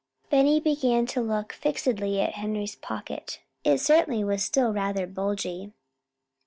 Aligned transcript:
Benny 0.31 0.59
began 0.59 1.05
to 1.05 1.21
look 1.21 1.53
fixedly 1.53 2.19
at 2.19 2.33
Henry's 2.33 2.75
pocket. 2.75 3.39
It 3.63 3.77
certainly 3.81 4.23
was 4.23 4.43
still 4.43 4.73
rather 4.73 5.05
bulgy. 5.05 5.73